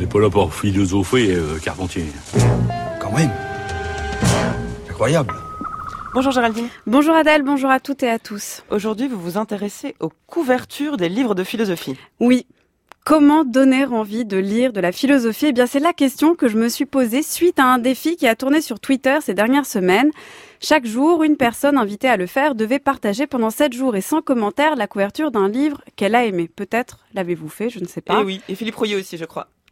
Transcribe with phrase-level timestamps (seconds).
[0.00, 2.04] n'est pas là pour philosopher, euh, Carpentier.
[3.00, 3.30] Quand même.
[4.88, 5.34] Incroyable.
[6.14, 6.68] Bonjour Géraldine.
[6.86, 8.64] Bonjour Adèle, bonjour à toutes et à tous.
[8.70, 11.96] Aujourd'hui, vous vous intéressez aux couvertures des livres de philosophie.
[12.18, 12.46] Oui.
[13.04, 15.46] Comment donner envie de lire de la philosophie?
[15.48, 18.26] Eh bien, c'est la question que je me suis posée suite à un défi qui
[18.26, 20.10] a tourné sur Twitter ces dernières semaines.
[20.60, 24.20] Chaque jour, une personne invitée à le faire devait partager pendant 7 jours et sans
[24.20, 26.50] commentaire la couverture d'un livre qu'elle a aimé.
[26.54, 28.18] Peut-être l'avez-vous fait, je ne sais pas.
[28.18, 29.48] Et Eh oui, et Philippe Rouillet aussi, je crois.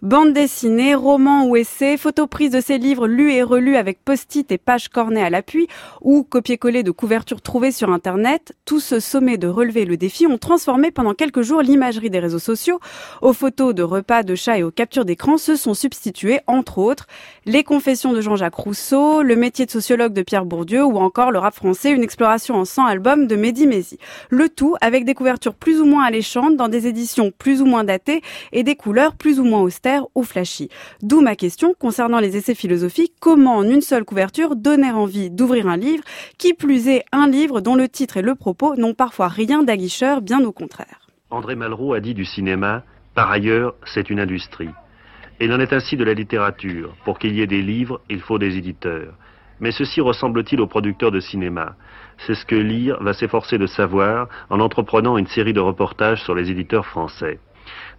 [0.00, 4.52] Bande dessinée, romans ou essais, photos prises de ces livres lus et relus avec post-it
[4.52, 5.66] et pages cornées à l'appui,
[6.02, 10.38] ou copier-coller de couvertures trouvées sur Internet, tout ce sommet de relever le défi ont
[10.38, 12.78] transformé pendant quelques jours l'imagerie des réseaux sociaux.
[13.22, 17.08] Aux photos de repas, de chats et aux captures d'écran se sont substituées, entre autres,
[17.44, 21.40] les confessions de Jean-Jacques Rousseau, le métier de sociologue de Pierre Bourdieu ou encore le
[21.40, 23.98] rap français, une exploration en 100 albums de Mehdi Mézi.
[24.30, 27.82] Le tout avec des couvertures plus ou moins alléchantes dans des éditions plus ou moins
[27.82, 30.68] datées et des couleurs plus ou moins austères ou flashy.
[31.02, 35.68] D'où ma question concernant les essais philosophiques, comment en une seule couverture donner envie d'ouvrir
[35.68, 36.04] un livre,
[36.38, 40.20] qui plus est un livre dont le titre et le propos n'ont parfois rien d'aguicheur,
[40.20, 41.08] bien au contraire.
[41.30, 42.82] André Malraux a dit du cinéma,
[43.14, 44.70] par ailleurs, c'est une industrie.
[45.40, 46.94] Et il en est ainsi de la littérature.
[47.04, 49.14] Pour qu'il y ait des livres, il faut des éditeurs.
[49.60, 51.76] Mais ceci ressemble-t-il aux producteurs de cinéma?
[52.26, 56.34] C'est ce que Lire va s'efforcer de savoir en entreprenant une série de reportages sur
[56.34, 57.38] les éditeurs français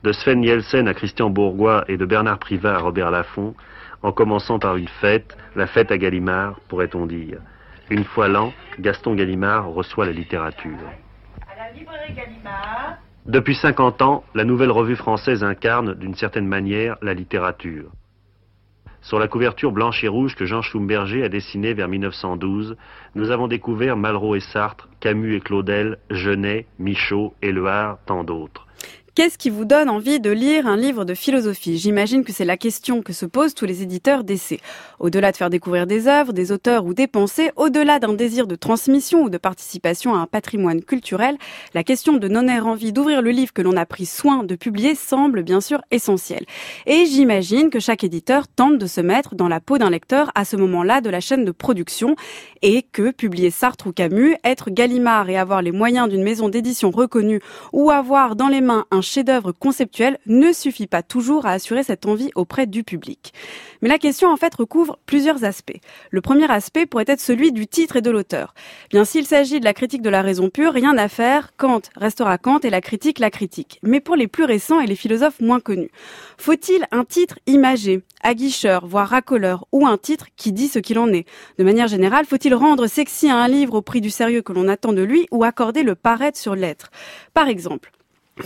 [0.04, 3.54] de Sven Nielsen à Christian Bourgois et de Bernard Privat à Robert Laffont,
[4.02, 7.40] en commençant par une fête, la fête à Gallimard, pourrait-on dire.
[7.90, 10.78] Une fois l'an, Gaston Gallimard reçoit la littérature.
[13.26, 17.90] Depuis 50 ans, la nouvelle revue française incarne, d'une certaine manière, la littérature.
[19.02, 22.78] Sur la couverture blanche et rouge que Jean Schumberger a dessinée vers 1912,
[23.16, 28.68] nous avons découvert Malraux et Sartre, Camus et Claudel, Genet, Michaud, Éluard, tant d'autres.
[29.20, 31.78] Qu'est-ce qui vous donne envie de lire un livre de philosophie?
[31.78, 34.62] J'imagine que c'est la question que se posent tous les éditeurs d'essais.
[34.98, 38.56] Au-delà de faire découvrir des œuvres, des auteurs ou des pensées, au-delà d'un désir de
[38.56, 41.38] transmission ou de participation à un patrimoine culturel,
[41.74, 44.96] la question de donner envie d'ouvrir le livre que l'on a pris soin de publier
[44.96, 46.46] semble bien sûr essentielle.
[46.86, 50.46] Et j'imagine que chaque éditeur tente de se mettre dans la peau d'un lecteur à
[50.46, 52.16] ce moment-là de la chaîne de production
[52.62, 56.90] et que publier Sartre ou Camus, être Gallimard et avoir les moyens d'une maison d'édition
[56.90, 57.42] reconnue
[57.74, 62.06] ou avoir dans les mains un chef-d'œuvre conceptuel ne suffit pas toujours à assurer cette
[62.06, 63.34] envie auprès du public.
[63.82, 65.80] Mais la question en fait recouvre plusieurs aspects.
[66.12, 68.54] Le premier aspect pourrait être celui du titre et de l'auteur.
[68.90, 72.38] Bien s'il s'agit de la critique de la raison pure, rien à faire, Kant restera
[72.38, 73.80] Kant et la critique la critique.
[73.84, 75.92] Mais pour les plus récents et les philosophes moins connus,
[76.38, 81.12] faut-il un titre imagé, aguicheur, voire racoleur, ou un titre qui dit ce qu'il en
[81.12, 81.26] est?
[81.58, 84.94] De manière générale, faut-il rendre sexy un livre au prix du sérieux que l'on attend
[84.94, 86.92] de lui ou accorder le paraître sur l'être?
[87.34, 87.92] Par exemple,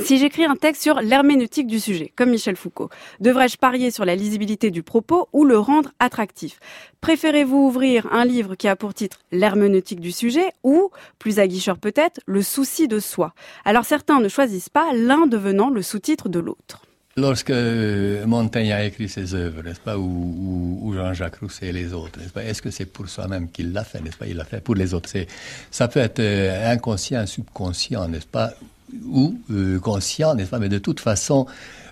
[0.02, 2.90] si j'écris un texte sur l'herméneutique du sujet, comme Michel Foucault,
[3.20, 6.60] devrais-je parier sur la lisibilité du propos ou le rendre attractif?
[7.02, 10.90] Préférez-vous ouvrir un livre qui a pour titre l'herméneutique du sujet ou,
[11.20, 13.34] plus aguicheur peut-être, le souci de soi?
[13.66, 16.84] Alors certains ne choisissent pas, l'un devenant le sous-titre de l'autre.
[17.16, 17.54] Lorsque
[18.26, 22.44] Montaigne a écrit ses œuvres, n'est-ce pas, ou, Jean-Jacques Rousseau et les autres, n'est-ce pas,
[22.44, 24.96] est-ce que c'est pour soi-même qu'il l'a fait, n'est-ce pas Il l'a fait pour les
[24.96, 25.10] autres?
[25.70, 28.54] Ça peut être euh, inconscient, subconscient, n'est-ce pas
[29.06, 30.60] ou euh, conscient, n'est-ce pas?
[30.60, 31.46] Mais de toute façon,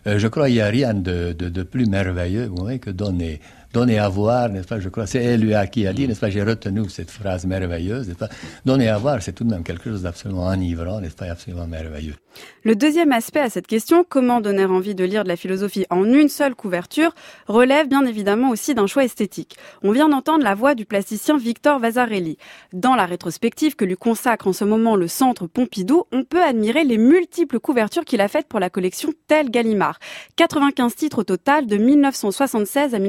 [0.07, 3.39] euh, je crois qu'il n'y a rien de, plus merveilleux que donner,
[3.73, 6.43] donner à voir, n'est-ce pas Je crois c'est Eluard qui a dit, n'est-ce pas J'ai
[6.43, 8.29] retenu cette phrase merveilleuse, n'est-ce pas
[8.65, 12.15] Donner à voir, c'est tout de même quelque chose d'absolument enivrant, n'est-ce pas Absolument merveilleux.
[12.63, 16.05] Le deuxième aspect à cette question, comment donner envie de lire de la philosophie en
[16.05, 17.13] une seule couverture,
[17.47, 19.57] relève bien évidemment aussi d'un choix esthétique.
[19.83, 22.37] On vient d'entendre la voix du plasticien Victor Vasarely.
[22.73, 26.83] Dans la rétrospective que lui consacre en ce moment le Centre Pompidou, on peut admirer
[26.83, 29.99] les multiples couvertures qu'il a faites pour la collection Tel Gallimard.
[30.35, 32.99] 95 titres au total de 1976 à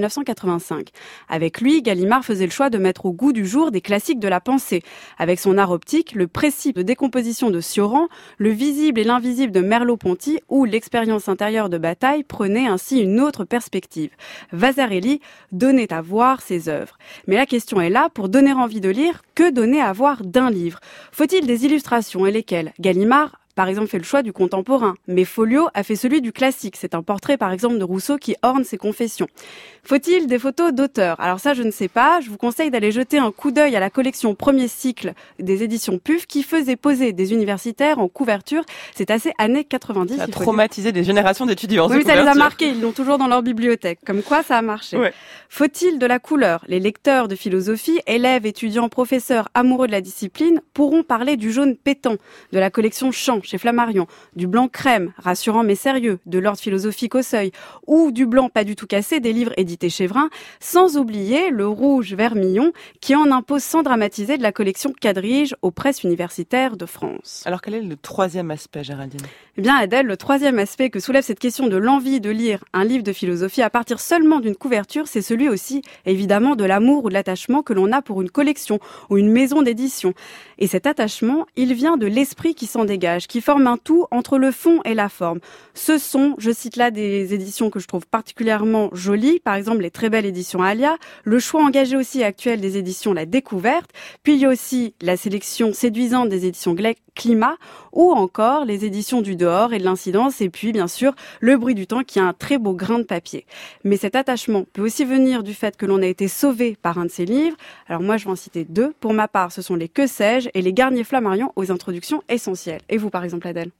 [0.56, 0.88] 1985.
[1.28, 4.28] Avec lui, Gallimard faisait le choix de mettre au goût du jour des classiques de
[4.28, 4.82] la pensée.
[5.18, 8.08] Avec son art optique, le précis de décomposition de Sioran,
[8.38, 13.44] le visible et l'invisible de Merleau-Ponty ou l'expérience intérieure de Bataille prenait ainsi une autre
[13.44, 14.10] perspective.
[14.52, 15.20] Vasarely
[15.52, 16.99] donnait à voir ses œuvres.
[17.26, 20.50] Mais la question est là, pour donner envie de lire, que donner à voir d'un
[20.50, 20.81] livre?
[21.10, 22.72] Faut-il des illustrations et lesquelles?
[22.81, 26.76] Gallimard par exemple, fait le choix du contemporain, mais Folio a fait celui du classique.
[26.78, 29.28] C'est un portrait, par exemple, de Rousseau qui orne ses confessions.
[29.84, 31.20] Faut-il des photos d'auteurs?
[31.20, 32.20] Alors ça, je ne sais pas.
[32.20, 35.99] Je vous conseille d'aller jeter un coup d'œil à la collection premier cycle des éditions
[35.99, 38.64] PUF qui faisait poser des universitaires en couverture.
[38.94, 40.16] C'est assez années 90.
[40.16, 41.88] Ça a traumatisé des générations d'étudiants.
[41.90, 42.69] Oui, ça les a marqués.
[42.69, 43.99] Ils l'ont toujours dans leur bibliothèque.
[44.06, 44.96] Comme quoi, ça a marché.
[44.96, 45.12] Ouais.
[45.49, 46.64] Faut-il de la couleur?
[46.69, 51.76] Les lecteurs de philosophie, élèves, étudiants, professeurs, amoureux de la discipline pourront parler du jaune
[51.76, 52.16] pétant
[52.52, 54.06] de la collection Champ chez Flammarion,
[54.36, 57.52] du blanc crème, rassurant mais sérieux, de l'ordre philosophique au seuil,
[57.86, 60.30] ou du blanc pas du tout cassé des livres édités chez Vrin,
[60.60, 65.70] sans oublier le rouge vermillon qui en impose sans dramatiser de la collection Quadrige aux
[65.70, 67.42] presses universitaires de France.
[67.46, 69.20] Alors quel est le troisième aspect, Géraldine?
[69.56, 72.84] Eh bien, Adèle, le troisième aspect que soulève cette question de l'envie de lire un
[72.84, 77.08] livre de philosophie à partir seulement d'une couverture, c'est celui aussi, évidemment, de l'amour ou
[77.08, 78.78] de l'attachement que l'on a pour une collection
[79.10, 80.14] ou une maison d'édition.
[80.58, 84.37] Et cet attachement, il vient de l'esprit qui s'en dégage, qui forme un tout entre
[84.37, 85.40] le fond et la forme.
[85.73, 89.90] Ce sont, je cite là des éditions que je trouve particulièrement jolies, par exemple les
[89.90, 93.90] très belles éditions Alia, le choix engagé aussi actuel des éditions La Découverte,
[94.23, 96.75] puis il y a aussi la sélection séduisante des éditions
[97.14, 97.56] Climat,
[97.93, 101.75] ou encore les éditions du dehors et de l'incidence, et puis bien sûr le bruit
[101.75, 103.44] du temps qui a un très beau grain de papier.
[103.85, 107.05] Mais cet attachement peut aussi venir du fait que l'on a été sauvé par un
[107.05, 107.56] de ces livres.
[107.87, 108.94] Alors moi je vais en citer deux.
[109.00, 112.81] Pour ma part, ce sont les Que sais-je et les Garnier Flammarion aux introductions essentielles.
[112.88, 113.70] Et vous par exemple Adèle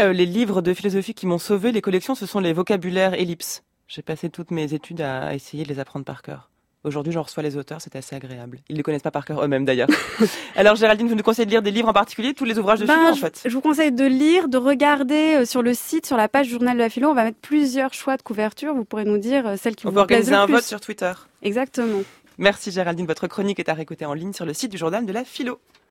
[0.00, 3.64] euh, Les livres de philosophie qui m'ont sauvé, les collections, ce sont les vocabulaires ellipses.
[3.88, 6.50] J'ai passé toutes mes études à essayer de les apprendre par cœur.
[6.84, 8.60] Aujourd'hui, j'en reçois les auteurs, c'est assez agréable.
[8.68, 9.88] Ils ne les connaissent pas par cœur eux-mêmes d'ailleurs.
[10.54, 12.86] Alors Géraldine, vous nous conseillez de lire des livres en particulier, tous les ouvrages de
[12.86, 16.06] ben, philo en fait Je vous conseille de lire, de regarder euh, sur le site,
[16.06, 18.72] sur la page Journal de la philo, on va mettre plusieurs choix de couverture.
[18.72, 21.12] Vous pourrez nous dire euh, celles qui on vous peut organiser un vote sur Twitter.
[21.42, 22.02] Exactement.
[22.38, 25.12] Merci Géraldine, votre chronique est à réécouter en ligne sur le site du Journal de
[25.12, 25.58] la philo.